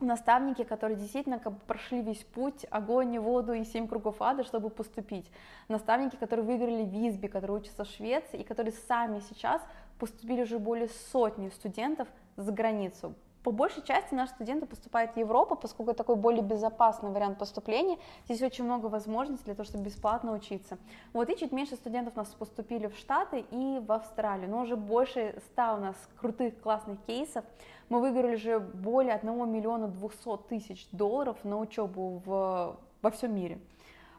наставники, 0.00 0.64
которые 0.64 0.96
действительно 0.96 1.38
как 1.38 1.52
бы 1.54 1.60
прошли 1.66 2.02
весь 2.02 2.24
путь, 2.24 2.66
огонь, 2.70 3.18
воду 3.18 3.52
и 3.52 3.64
семь 3.64 3.88
кругов 3.88 4.16
ада, 4.20 4.44
чтобы 4.44 4.70
поступить. 4.70 5.30
Наставники, 5.68 6.16
которые 6.16 6.44
выиграли 6.44 6.84
Визби, 6.84 7.26
которые 7.26 7.58
учатся 7.58 7.84
в 7.84 7.88
Швеции 7.88 8.40
и 8.40 8.44
которые 8.44 8.72
сами 8.88 9.20
сейчас 9.20 9.62
поступили 9.98 10.42
уже 10.42 10.58
более 10.58 10.88
сотни 11.12 11.48
студентов 11.50 12.08
за 12.36 12.52
границу 12.52 13.14
по 13.42 13.52
большей 13.52 13.82
части 13.82 14.14
наши 14.14 14.32
студенты 14.32 14.66
поступают 14.66 15.12
в 15.12 15.16
Европу, 15.16 15.56
поскольку 15.56 15.94
такой 15.94 16.16
более 16.16 16.42
безопасный 16.42 17.10
вариант 17.10 17.38
поступления. 17.38 17.98
Здесь 18.26 18.42
очень 18.42 18.64
много 18.64 18.86
возможностей 18.86 19.46
для 19.46 19.54
того, 19.54 19.66
чтобы 19.66 19.84
бесплатно 19.84 20.32
учиться. 20.32 20.78
Вот 21.12 21.30
и 21.30 21.36
чуть 21.36 21.52
меньше 21.52 21.76
студентов 21.76 22.14
у 22.16 22.18
нас 22.18 22.28
поступили 22.28 22.88
в 22.88 22.96
Штаты 22.96 23.44
и 23.50 23.80
в 23.80 23.90
Австралию, 23.92 24.50
но 24.50 24.62
уже 24.62 24.76
больше 24.76 25.40
ста 25.46 25.74
у 25.74 25.78
нас 25.78 25.96
крутых, 26.20 26.60
классных 26.60 26.98
кейсов. 27.06 27.44
Мы 27.88 28.00
выиграли 28.00 28.36
уже 28.36 28.60
более 28.60 29.14
1 29.14 29.50
миллиона 29.50 29.88
200 29.88 30.48
тысяч 30.48 30.86
долларов 30.92 31.38
на 31.42 31.58
учебу 31.58 32.22
в, 32.24 32.76
во 33.00 33.10
всем 33.10 33.34
мире. 33.34 33.58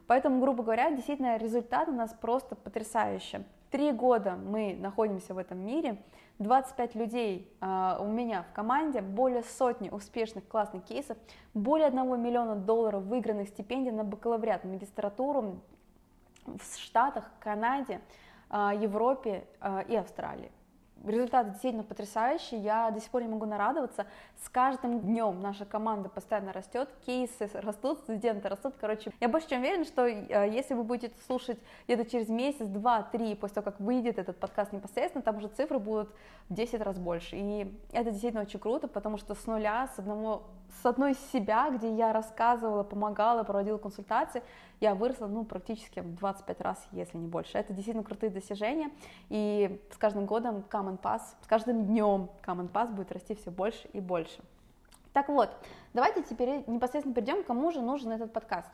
Поэтому, 0.08 0.40
грубо 0.40 0.64
говоря, 0.64 0.90
действительно 0.90 1.36
результат 1.36 1.88
у 1.88 1.92
нас 1.92 2.12
просто 2.20 2.56
потрясающий. 2.56 3.44
Три 3.72 3.90
года 3.90 4.36
мы 4.36 4.76
находимся 4.78 5.32
в 5.32 5.38
этом 5.38 5.64
мире, 5.64 5.96
25 6.40 6.94
людей 6.94 7.50
э, 7.62 7.96
у 8.00 8.06
меня 8.06 8.42
в 8.42 8.52
команде, 8.52 9.00
более 9.00 9.42
сотни 9.42 9.88
успешных 9.88 10.46
классных 10.46 10.84
кейсов, 10.84 11.16
более 11.54 11.86
1 11.86 12.22
миллиона 12.22 12.54
долларов 12.54 13.02
выигранных 13.04 13.48
стипендий 13.48 13.90
на 13.90 14.04
бакалавриат, 14.04 14.64
магистратуру 14.64 15.58
в 16.44 16.78
Штатах, 16.78 17.30
Канаде, 17.40 18.02
э, 18.50 18.72
Европе 18.78 19.46
э, 19.62 19.84
и 19.88 19.96
Австралии. 19.96 20.52
Результаты 21.06 21.50
действительно 21.50 21.84
потрясающие, 21.84 22.60
я 22.60 22.90
до 22.90 23.00
сих 23.00 23.10
пор 23.10 23.22
не 23.22 23.28
могу 23.28 23.46
нарадоваться, 23.46 24.06
с 24.44 24.48
каждым 24.48 25.00
днем 25.00 25.40
наша 25.40 25.64
команда 25.64 26.08
постоянно 26.08 26.52
растет, 26.52 26.88
кейсы 27.06 27.48
растут, 27.54 27.98
студенты 28.00 28.48
растут, 28.48 28.74
короче, 28.80 29.12
я 29.20 29.28
больше 29.28 29.48
чем 29.48 29.60
уверена, 29.60 29.84
что 29.84 30.06
э, 30.06 30.50
если 30.50 30.74
вы 30.74 30.84
будете 30.84 31.14
слушать 31.26 31.58
где-то 31.86 32.04
через 32.04 32.28
месяц, 32.28 32.66
два, 32.66 33.02
три, 33.02 33.34
после 33.34 33.56
того, 33.56 33.64
как 33.64 33.80
выйдет 33.80 34.18
этот 34.18 34.38
подкаст 34.38 34.72
непосредственно, 34.72 35.22
там 35.22 35.36
уже 35.38 35.48
цифры 35.48 35.78
будут 35.78 36.10
в 36.48 36.54
10 36.54 36.80
раз 36.80 36.98
больше, 36.98 37.36
и 37.36 37.72
это 37.92 38.10
действительно 38.10 38.42
очень 38.42 38.60
круто, 38.60 38.88
потому 38.88 39.18
что 39.18 39.34
с 39.34 39.46
нуля, 39.46 39.88
с 39.94 39.98
одного 39.98 40.44
с 40.80 40.86
одной 40.86 41.14
себя, 41.32 41.70
где 41.70 41.94
я 41.94 42.12
рассказывала, 42.12 42.82
помогала, 42.82 43.42
проводила 43.42 43.78
консультации, 43.78 44.42
я 44.80 44.94
выросла, 44.94 45.26
ну, 45.26 45.44
практически 45.44 46.00
в 46.00 46.14
25 46.16 46.60
раз, 46.60 46.88
если 46.92 47.18
не 47.18 47.26
больше. 47.26 47.58
Это 47.58 47.72
действительно 47.72 48.04
крутые 48.04 48.30
достижения, 48.30 48.90
и 49.28 49.80
с 49.92 49.96
каждым 49.96 50.26
годом 50.26 50.64
Common 50.70 50.98
Pass, 51.00 51.20
с 51.42 51.46
каждым 51.46 51.86
днем 51.86 52.30
Common 52.44 52.70
Pass 52.70 52.92
будет 52.92 53.12
расти 53.12 53.34
все 53.34 53.50
больше 53.50 53.88
и 53.92 54.00
больше. 54.00 54.40
Так 55.12 55.28
вот, 55.28 55.50
давайте 55.92 56.22
теперь 56.22 56.64
непосредственно 56.66 57.14
перейдем, 57.14 57.44
кому 57.44 57.70
же 57.70 57.82
нужен 57.82 58.10
этот 58.12 58.32
подкаст. 58.32 58.70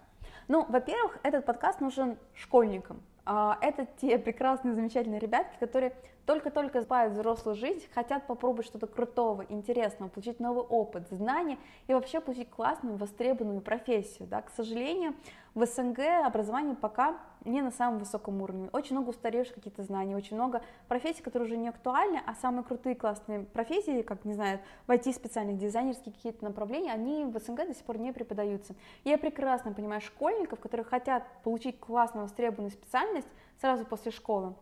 Ну, 0.46 0.64
во-первых, 0.68 1.18
этот 1.24 1.44
подкаст 1.44 1.80
нужен 1.80 2.16
школьникам. 2.34 3.02
А, 3.30 3.58
это 3.60 3.86
те 4.00 4.18
прекрасные, 4.18 4.74
замечательные 4.74 5.20
ребятки, 5.20 5.58
которые 5.60 5.92
только-только 6.24 6.80
спают 6.80 7.12
взрослую 7.12 7.56
жизнь, 7.56 7.84
хотят 7.94 8.26
попробовать 8.26 8.64
что-то 8.64 8.86
крутого, 8.86 9.44
интересного, 9.50 10.08
получить 10.08 10.40
новый 10.40 10.64
опыт, 10.64 11.06
знания 11.10 11.58
и 11.88 11.92
вообще 11.92 12.22
получить 12.22 12.48
классную, 12.48 12.96
востребованную 12.96 13.60
профессию. 13.60 14.26
Да? 14.28 14.40
К 14.40 14.48
сожалению, 14.48 15.12
в 15.58 15.66
СНГ 15.66 15.98
образование 16.24 16.76
пока 16.76 17.18
не 17.44 17.62
на 17.62 17.72
самом 17.72 17.98
высоком 17.98 18.40
уровне. 18.40 18.70
Очень 18.72 18.96
много 18.96 19.10
устаревших 19.10 19.56
какие-то 19.56 19.82
знаний, 19.82 20.14
очень 20.14 20.36
много 20.36 20.62
профессий, 20.86 21.20
которые 21.20 21.48
уже 21.48 21.56
не 21.56 21.68
актуальны, 21.68 22.20
а 22.24 22.34
самые 22.36 22.62
крутые 22.62 22.94
классные 22.94 23.40
профессии, 23.40 24.02
как, 24.02 24.24
не 24.24 24.34
знаю, 24.34 24.60
в 24.86 24.90
IT-специальных, 24.90 25.58
дизайнерские 25.58 26.14
какие-то 26.14 26.44
направления, 26.44 26.92
они 26.92 27.24
в 27.24 27.36
СНГ 27.38 27.66
до 27.66 27.74
сих 27.74 27.84
пор 27.84 27.98
не 27.98 28.12
преподаются. 28.12 28.76
Я 29.04 29.18
прекрасно 29.18 29.72
понимаю 29.72 30.00
школьников, 30.00 30.60
которые 30.60 30.84
хотят 30.84 31.24
получить 31.42 31.80
классную, 31.80 32.24
востребованную 32.26 32.70
специальность 32.70 33.28
сразу 33.60 33.84
после 33.84 34.12
школы, 34.12 34.54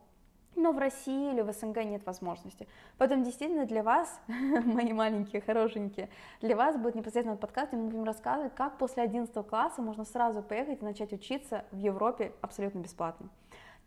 но 0.57 0.71
в 0.71 0.77
России 0.77 1.31
или 1.31 1.41
в 1.41 1.51
СНГ 1.51 1.85
нет 1.85 2.05
возможности. 2.05 2.67
Поэтому 2.97 3.23
действительно 3.23 3.65
для 3.65 3.83
вас, 3.83 4.19
мои 4.27 4.91
маленькие, 4.91 5.41
хорошенькие, 5.41 6.09
для 6.41 6.55
вас 6.55 6.75
будет 6.75 6.95
непосредственно 6.95 7.37
подкаст, 7.37 7.69
где 7.69 7.77
мы 7.77 7.89
будем 7.89 8.03
рассказывать, 8.03 8.55
как 8.55 8.77
после 8.77 9.03
11 9.03 9.47
класса 9.47 9.81
можно 9.81 10.03
сразу 10.03 10.41
поехать 10.41 10.81
и 10.81 10.85
начать 10.85 11.13
учиться 11.13 11.63
в 11.71 11.77
Европе 11.77 12.33
абсолютно 12.41 12.79
бесплатно. 12.79 13.29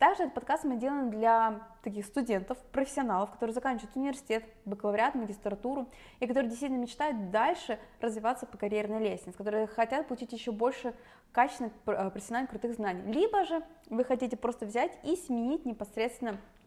Также 0.01 0.23
этот 0.23 0.33
подкаст 0.33 0.63
мы 0.63 0.77
делаем 0.77 1.11
для 1.11 1.61
таких 1.83 2.07
студентов, 2.07 2.57
профессионалов, 2.71 3.29
которые 3.29 3.53
заканчивают 3.53 3.95
университет, 3.95 4.43
бакалавриат, 4.65 5.13
магистратуру, 5.13 5.87
и 6.19 6.25
которые 6.25 6.49
действительно 6.49 6.81
мечтают 6.81 7.29
дальше 7.29 7.77
развиваться 7.99 8.47
по 8.47 8.57
карьерной 8.57 8.99
лестнице, 8.99 9.37
которые 9.37 9.67
хотят 9.67 10.07
получить 10.07 10.33
еще 10.33 10.51
больше 10.51 10.95
качественных, 11.31 11.73
э, 11.85 12.09
профессиональных, 12.09 12.49
крутых 12.49 12.73
знаний. 12.73 13.11
Либо 13.11 13.45
же 13.45 13.61
вы 13.91 14.03
хотите 14.03 14.35
просто 14.37 14.65
взять 14.65 14.97
и 15.03 15.15
сменить 15.15 15.65
непосредственно 15.65 16.31
а, 16.31 16.60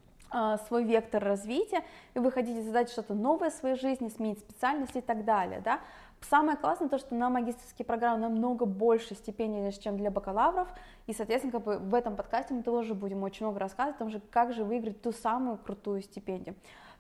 свой 0.67 0.85
вектор 0.85 1.23
развития, 1.23 1.85
и 2.15 2.19
вы 2.19 2.33
хотите 2.33 2.63
задать 2.63 2.91
что-то 2.91 3.15
новое 3.15 3.51
в 3.51 3.55
своей 3.55 3.77
жизни, 3.77 4.09
сменить 4.09 4.41
специальность 4.41 4.97
и 4.97 5.01
так 5.01 5.25
далее, 5.25 5.61
да. 5.61 5.81
Самое 6.29 6.57
классное 6.57 6.89
то, 6.89 6.97
что 6.97 7.15
на 7.15 7.29
магистрские 7.29 7.85
программы 7.85 8.21
намного 8.21 8.65
больше 8.65 9.15
стипендий, 9.15 9.71
чем 9.79 9.99
для 9.99 10.11
бакалавров, 10.11 10.69
и, 11.07 11.13
соответственно, 11.13 11.53
как 11.53 11.65
бы 11.65 11.77
в 11.77 11.95
этом 11.95 12.17
подкасте 12.17 12.55
мы 12.55 12.63
тоже 12.63 12.95
будем 12.95 13.23
очень 13.23 13.45
много 13.45 13.61
рассказывать 13.61 13.97
о 13.97 13.99
том 13.99 14.09
же, 14.09 14.21
как 14.31 14.55
же 14.55 14.65
выиграть 14.65 15.03
ту 15.03 15.13
самую 15.13 15.59
крутую 15.59 16.01
стипендию. 16.01 16.57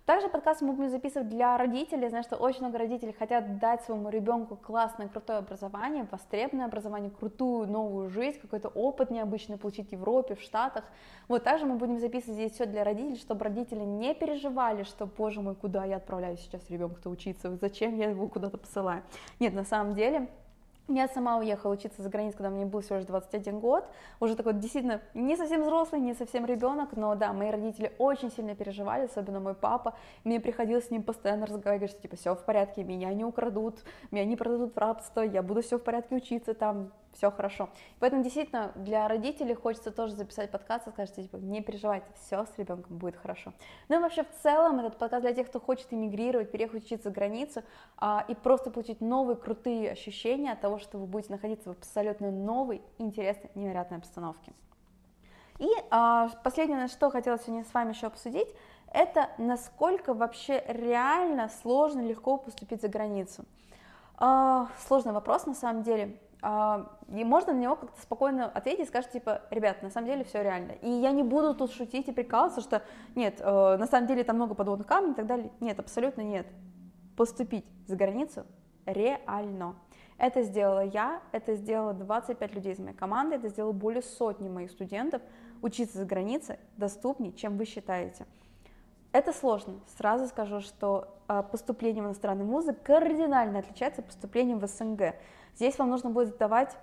Также 0.06 0.28
подкаст 0.28 0.61
мы 0.61 0.75
будем 0.75 0.90
записывать 0.90 1.30
для 1.30 1.56
родителей. 1.56 2.02
Я 2.02 2.08
знаю, 2.11 2.25
что 2.25 2.37
очень 2.37 2.61
много 2.61 2.76
родителей 2.76 3.14
хотят 3.18 3.58
дать 3.58 3.84
своему 3.84 4.11
ребенку 4.11 4.54
классное, 4.54 5.08
крутое 5.08 5.38
образование, 5.38 6.06
востребованное 6.11 6.66
образование, 6.66 7.11
крутую 7.11 7.66
новую 7.66 8.11
жизнь, 8.11 8.38
какой-то 8.38 8.68
опыт 8.68 9.11
необычный 9.11 9.56
получить 9.56 9.88
в 9.88 9.92
Европе, 9.92 10.34
в 10.34 10.42
Штатах. 10.42 10.84
Вот 11.26 11.42
также 11.42 11.64
мы 11.64 11.76
будем 11.76 11.99
записывать 11.99 12.37
здесь 12.37 12.52
все 12.52 12.66
для 12.66 12.84
родителей, 12.84 13.16
чтобы 13.16 13.44
родители 13.44 13.80
не 13.80 14.14
переживали, 14.14 14.82
что, 14.82 15.06
боже 15.06 15.40
мой, 15.40 15.54
куда 15.54 15.87
я 15.87 15.96
отправляю 15.96 16.37
сейчас 16.37 16.68
ребенка-то 16.68 17.08
учиться, 17.08 17.56
зачем 17.56 17.96
я 17.96 18.11
его 18.11 18.28
куда-то 18.28 18.58
посылаю. 18.58 19.04
Нет, 19.40 19.54
на 19.54 19.64
самом 19.64 19.94
деле 19.94 20.28
я 20.88 21.08
сама 21.08 21.38
уехала 21.38 21.72
учиться 21.72 22.02
за 22.02 22.10
границу, 22.10 22.36
когда 22.36 22.50
мне 22.50 22.66
был 22.66 22.80
всего 22.80 22.96
лишь 22.96 23.06
21 23.06 23.60
год, 23.60 23.84
уже 24.20 24.36
такой 24.36 24.52
действительно 24.54 25.00
не 25.14 25.36
совсем 25.36 25.62
взрослый, 25.62 26.00
не 26.00 26.14
совсем 26.14 26.44
ребенок, 26.44 26.90
но 26.96 27.14
да, 27.14 27.32
мои 27.32 27.50
родители 27.50 27.92
очень 27.98 28.30
сильно 28.30 28.54
переживали, 28.54 29.06
особенно 29.06 29.40
мой 29.40 29.54
папа, 29.54 29.94
мне 30.24 30.40
приходилось 30.40 30.88
с 30.88 30.90
ним 30.90 31.02
постоянно 31.02 31.46
разговаривать, 31.46 31.90
что 31.90 32.02
типа 32.02 32.16
все 32.16 32.34
в 32.34 32.44
порядке, 32.44 32.84
меня 32.84 33.12
не 33.14 33.24
украдут, 33.24 33.82
меня 34.10 34.24
не 34.24 34.36
продадут 34.36 34.74
в 34.74 34.78
рабство, 34.78 35.20
я 35.20 35.42
буду 35.42 35.62
все 35.62 35.78
в 35.78 35.82
порядке 35.82 36.16
учиться 36.16 36.54
там, 36.54 36.92
все 37.14 37.30
хорошо. 37.30 37.68
Поэтому 38.00 38.23
действительно 38.23 38.73
для 38.75 39.09
родителей 39.09 39.54
хочется 39.54 39.90
тоже 39.90 40.14
записать 40.14 40.50
подкаст 40.50 40.87
и 40.88 40.90
сказать, 40.90 41.14
типа, 41.14 41.37
не 41.37 41.62
переживайте, 41.62 42.06
все 42.14 42.44
с 42.44 42.59
ребенком 42.59 42.99
будет 42.99 43.16
хорошо. 43.16 43.52
Ну 43.88 43.97
и 43.97 43.99
вообще 43.99 44.25
в 44.25 44.30
целом 44.42 44.80
этот 44.80 44.99
подкаст 44.99 45.23
для 45.23 45.35
тех, 45.35 45.49
кто 45.49 45.61
хочет 45.61 45.92
эмигрировать, 45.92 46.50
переехать 46.50 46.85
учиться 46.85 47.09
за 47.09 47.14
границу 47.14 47.62
а, 47.97 48.25
и 48.28 48.35
просто 48.35 48.71
получить 48.71 49.00
новые 49.00 49.37
крутые 49.37 49.92
ощущения 49.92 50.52
от 50.52 50.61
того, 50.61 50.78
что 50.78 50.99
вы 50.99 51.06
будете 51.06 51.33
находиться 51.33 51.71
в 51.71 51.78
абсолютно 51.78 52.30
новой, 52.30 52.83
интересной, 52.99 53.50
невероятной 53.54 53.99
обстановке. 53.99 54.52
И 55.59 55.68
а, 55.90 56.28
последнее, 56.42 56.88
что 56.88 57.11
хотела 57.11 57.38
сегодня 57.38 57.64
с 57.64 57.73
вами 57.73 57.92
еще 57.92 58.09
обсудить, 58.09 58.49
это 58.92 59.30
насколько 59.38 60.14
вообще 60.14 60.64
реально 60.68 61.49
сложно, 61.62 62.00
легко 62.00 62.38
поступить 62.38 62.80
за 62.80 62.88
границу. 62.88 63.44
А, 64.16 64.68
сложный 64.87 65.12
вопрос 65.12 65.47
на 65.47 65.54
самом 65.54 65.83
деле. 65.83 66.18
А, 66.46 66.90
и 67.08 67.24
можно 67.24 67.54
на 67.54 67.58
него 67.58 67.74
как-то 67.74 67.98
спокойно 68.02 68.44
ответить 68.44 68.84
и 68.84 68.88
сказать, 68.88 69.10
типа, 69.10 69.40
ребят, 69.48 69.82
на 69.82 69.88
самом 69.88 70.08
деле 70.08 70.24
все 70.24 70.42
реально. 70.42 70.72
И 70.82 70.90
я 70.90 71.10
не 71.10 71.22
буду 71.22 71.54
тут 71.54 71.72
шутить 71.72 72.06
и 72.08 72.12
прикалываться, 72.12 72.60
что 72.60 72.82
нет, 73.14 73.40
э, 73.40 73.76
на 73.78 73.86
самом 73.86 74.06
деле 74.06 74.24
там 74.24 74.36
много 74.36 74.54
подводных 74.54 74.86
камней 74.86 75.12
и 75.12 75.14
так 75.14 75.26
далее. 75.26 75.50
Нет, 75.60 75.78
абсолютно 75.80 76.20
нет. 76.20 76.46
Поступить 77.16 77.64
за 77.86 77.96
границу 77.96 78.44
реально. 78.84 79.74
Это 80.18 80.42
сделала 80.42 80.84
я, 80.84 81.22
это 81.32 81.54
сделала 81.54 81.94
25 81.94 82.54
людей 82.54 82.74
из 82.74 82.78
моей 82.78 82.94
команды, 82.94 83.36
это 83.36 83.48
сделало 83.48 83.72
более 83.72 84.02
сотни 84.02 84.50
моих 84.50 84.70
студентов. 84.70 85.22
Учиться 85.62 85.96
за 85.96 86.04
границей 86.04 86.56
доступнее, 86.76 87.32
чем 87.32 87.56
вы 87.56 87.64
считаете. 87.64 88.26
Это 89.12 89.32
сложно. 89.32 89.80
Сразу 89.96 90.26
скажу, 90.26 90.60
что 90.60 91.16
а, 91.26 91.42
поступление 91.42 92.02
в 92.02 92.06
иностранный 92.06 92.44
вузы 92.44 92.74
кардинально 92.74 93.60
отличается 93.60 94.02
от 94.02 94.08
поступления 94.08 94.56
в 94.56 94.66
СНГ. 94.66 95.14
Здесь 95.54 95.78
вам 95.78 95.90
нужно 95.90 96.11
будет 96.11 96.28
сдавать 96.28 96.76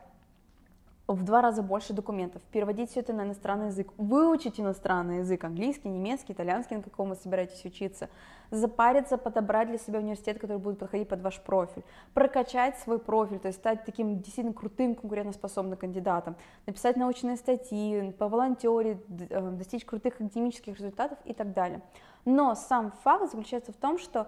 в 1.14 1.24
два 1.24 1.42
раза 1.42 1.62
больше 1.62 1.94
документов, 1.94 2.42
переводить 2.52 2.92
все 2.92 3.02
это 3.02 3.14
на 3.14 3.24
иностранный 3.24 3.68
язык, 3.68 3.92
выучить 3.98 4.60
иностранный 4.60 5.20
язык, 5.20 5.44
английский, 5.44 5.90
немецкий, 5.90 6.34
итальянский, 6.34 6.78
на 6.78 6.84
каком 6.84 7.10
вы 7.10 7.16
собираетесь 7.16 7.64
учиться, 7.66 8.10
запариться, 8.50 9.18
подобрать 9.18 9.68
для 9.68 9.78
себя 9.78 10.00
университет, 10.00 10.40
который 10.40 10.58
будет 10.58 10.80
подходить 10.80 11.10
под 11.10 11.22
ваш 11.22 11.40
профиль, 11.42 11.84
прокачать 12.14 12.78
свой 12.80 13.00
профиль, 13.00 13.40
то 13.40 13.48
есть 13.48 13.60
стать 13.60 13.86
таким 13.86 14.20
действительно 14.20 14.54
крутым 14.54 14.96
конкурентоспособным 14.96 15.78
кандидатом, 15.78 16.36
написать 16.66 16.96
научные 16.96 17.38
статьи, 17.38 18.12
поволонтерить, 18.18 19.00
э, 19.30 19.52
достичь 19.52 19.86
крутых 19.86 20.16
академических 20.16 20.78
результатов 20.78 21.18
и 21.26 21.34
так 21.34 21.54
далее. 21.54 21.82
Но 22.26 22.56
сам 22.56 22.92
факт 23.04 23.32
заключается 23.32 23.72
в 23.72 23.76
том, 23.76 23.98
что 23.98 24.28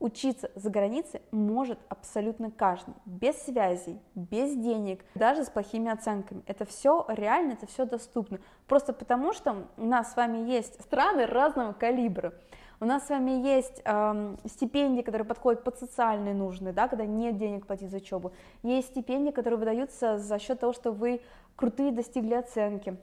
Учиться 0.00 0.50
за 0.54 0.70
границей 0.70 1.22
может 1.30 1.78
абсолютно 1.88 2.50
каждый, 2.50 2.94
без 3.06 3.36
связей, 3.42 4.00
без 4.14 4.54
денег, 4.54 5.04
даже 5.14 5.44
с 5.44 5.50
плохими 5.50 5.90
оценками. 5.90 6.42
Это 6.46 6.64
все 6.64 7.06
реально, 7.08 7.52
это 7.52 7.66
все 7.66 7.86
доступно. 7.86 8.40
Просто 8.66 8.92
потому, 8.92 9.32
что 9.32 9.66
у 9.76 9.86
нас 9.86 10.12
с 10.12 10.16
вами 10.16 10.38
есть 10.50 10.80
страны 10.82 11.26
разного 11.26 11.72
калибра. 11.72 12.34
У 12.80 12.86
нас 12.86 13.06
с 13.06 13.08
вами 13.08 13.30
есть 13.46 13.80
эм, 13.84 14.36
стипендии, 14.46 15.02
которые 15.02 15.26
подходят 15.26 15.62
под 15.62 15.78
социальные 15.78 16.34
нужды, 16.34 16.72
да, 16.72 16.88
когда 16.88 17.06
нет 17.06 17.38
денег 17.38 17.66
платить 17.66 17.90
за 17.90 17.98
учебу. 17.98 18.32
Есть 18.62 18.88
стипендии, 18.88 19.30
которые 19.30 19.58
выдаются 19.58 20.18
за 20.18 20.38
счет 20.38 20.60
того, 20.60 20.72
что 20.72 20.92
вы 20.92 21.22
крутые 21.56 21.92
достигли 21.92 22.34
оценки, 22.34 22.96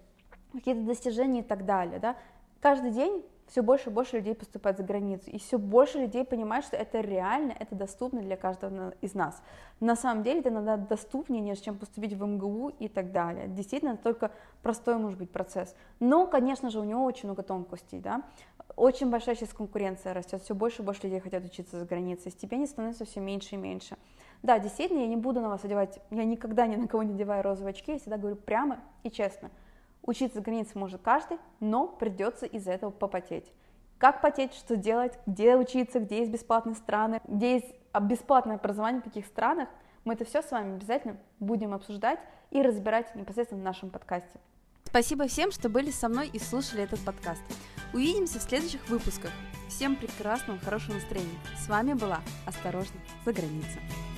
какие-то 0.52 0.82
достижения 0.82 1.40
и 1.40 1.44
так 1.44 1.66
далее. 1.66 2.00
Да. 2.00 2.16
Каждый 2.60 2.92
день 2.92 3.24
все 3.52 3.62
больше 3.62 3.90
и 3.90 3.94
больше 3.94 4.16
людей 4.16 4.34
поступает 4.34 4.78
за 4.78 4.84
границу, 4.84 5.30
и 5.30 5.38
все 5.38 5.58
больше 5.60 6.00
людей 6.00 6.24
понимают, 6.24 6.66
что 6.66 6.78
это 6.78 7.02
реально, 7.02 7.54
это 7.60 7.76
доступно 7.76 8.22
для 8.22 8.38
каждого 8.38 8.94
из 9.02 9.14
нас. 9.14 9.44
На 9.82 9.98
самом 9.98 10.24
деле 10.24 10.40
это 10.40 10.50
иногда 10.50 10.78
доступнее, 10.78 11.42
нежели 11.42 11.66
чем 11.66 11.78
поступить 11.78 12.14
в 12.14 12.26
МГУ 12.26 12.70
и 12.80 12.88
так 12.88 13.12
далее. 13.12 13.50
Действительно, 13.50 13.92
это 13.92 14.04
только 14.04 14.32
простой 14.62 14.96
может 14.98 15.20
быть 15.20 15.32
процесс. 15.32 15.76
Но, 16.00 16.28
конечно 16.28 16.70
же, 16.70 16.80
у 16.80 16.86
него 16.86 17.04
очень 17.04 17.26
много 17.26 17.44
тонкостей, 17.44 18.00
да. 18.00 18.24
Очень 18.78 19.10
большая 19.10 19.36
сейчас 19.36 19.50
конкуренция 19.50 20.14
растет, 20.14 20.42
все 20.42 20.56
больше 20.56 20.82
и 20.82 20.86
больше 20.86 21.04
людей 21.04 21.20
хотят 21.20 21.44
учиться 21.44 21.78
за 21.78 21.86
границей, 21.86 22.32
стипендий 22.32 22.68
становится 22.68 23.04
все 23.04 23.20
меньше 23.20 23.56
и 23.56 23.58
меньше. 23.58 23.98
Да, 24.44 24.60
действительно, 24.60 25.00
я 25.00 25.08
не 25.08 25.18
буду 25.18 25.42
на 25.42 25.50
вас 25.50 25.66
одевать, 25.66 26.00
я 26.10 26.24
никогда 26.24 26.68
ни 26.68 26.78
на 26.78 26.88
кого 26.88 27.04
не 27.04 27.14
одеваю 27.14 27.44
розовые 27.44 27.72
очки, 27.72 27.92
я 27.92 28.00
всегда 28.00 28.18
говорю 28.18 28.38
прямо 28.38 28.80
и 29.04 29.12
честно– 29.12 29.52
Учиться 30.04 30.38
за 30.38 30.42
границей 30.42 30.80
может 30.80 31.02
каждый, 31.02 31.38
но 31.60 31.88
придется 31.88 32.46
из-за 32.46 32.72
этого 32.72 32.92
попотеть. 32.92 33.52
как 33.98 34.20
потеть, 34.22 34.56
что 34.56 34.76
делать, 34.76 35.18
где 35.28 35.56
учиться, 35.56 36.00
где 36.00 36.20
есть 36.20 36.32
бесплатные 36.32 36.76
страны, 36.76 37.22
где 37.28 37.54
есть 37.54 37.76
бесплатное 38.02 38.56
образование 38.56 39.00
в 39.00 39.04
таких 39.04 39.28
странах, 39.28 39.70
мы 40.06 40.14
это 40.14 40.26
все 40.26 40.42
с 40.42 40.50
вами 40.50 40.74
обязательно 40.76 41.18
будем 41.40 41.74
обсуждать 41.74 42.20
и 42.50 42.64
разбирать 42.64 43.14
непосредственно 43.16 43.62
в 43.62 43.66
нашем 43.66 43.92
подкасте. 43.92 44.40
Спасибо 44.86 45.28
всем, 45.28 45.52
что 45.52 45.70
были 45.70 45.92
со 45.92 46.10
мной 46.10 46.30
и 46.34 46.40
слушали 46.40 46.84
этот 46.84 47.00
подкаст. 47.06 47.44
Увидимся 47.94 48.40
в 48.40 48.42
следующих 48.42 48.90
выпусках. 48.90 49.32
Всем 49.70 49.96
прекрасного, 49.96 50.60
хорошего 50.60 50.96
настроения. 50.96 51.40
С 51.58 51.70
вами 51.70 51.94
была 51.94 52.20
«Осторожно, 52.46 53.00
за 53.24 53.32
границей». 53.32 54.11